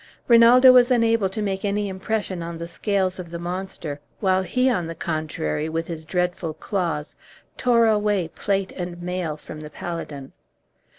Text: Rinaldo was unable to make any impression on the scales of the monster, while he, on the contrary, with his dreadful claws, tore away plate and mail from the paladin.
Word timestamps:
Rinaldo 0.27 0.71
was 0.71 0.89
unable 0.89 1.29
to 1.29 1.43
make 1.43 1.63
any 1.63 1.87
impression 1.87 2.41
on 2.41 2.57
the 2.57 2.67
scales 2.67 3.19
of 3.19 3.29
the 3.29 3.37
monster, 3.37 3.99
while 4.19 4.41
he, 4.41 4.67
on 4.67 4.87
the 4.87 4.95
contrary, 4.95 5.69
with 5.69 5.85
his 5.85 6.05
dreadful 6.05 6.55
claws, 6.55 7.15
tore 7.55 7.85
away 7.85 8.27
plate 8.29 8.71
and 8.71 8.99
mail 9.03 9.37
from 9.37 9.59
the 9.59 9.69
paladin. 9.69 10.31